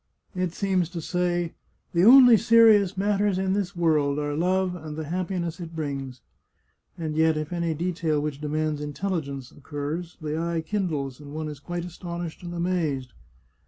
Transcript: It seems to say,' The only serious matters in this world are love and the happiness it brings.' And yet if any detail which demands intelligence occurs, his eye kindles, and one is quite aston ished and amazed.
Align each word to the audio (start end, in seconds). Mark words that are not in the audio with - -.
It 0.33 0.51
seems 0.53 0.89
to 0.89 0.99
say,' 0.99 1.53
The 1.93 2.03
only 2.05 2.35
serious 2.35 2.97
matters 2.97 3.37
in 3.37 3.53
this 3.53 3.75
world 3.75 4.17
are 4.17 4.35
love 4.35 4.75
and 4.75 4.95
the 4.97 5.03
happiness 5.03 5.59
it 5.59 5.75
brings.' 5.75 6.21
And 6.97 7.15
yet 7.15 7.37
if 7.37 7.53
any 7.53 7.75
detail 7.75 8.19
which 8.19 8.41
demands 8.41 8.81
intelligence 8.81 9.51
occurs, 9.51 10.17
his 10.19 10.35
eye 10.39 10.61
kindles, 10.61 11.19
and 11.19 11.35
one 11.35 11.47
is 11.49 11.59
quite 11.59 11.85
aston 11.85 12.25
ished 12.25 12.41
and 12.41 12.55
amazed. 12.55 13.13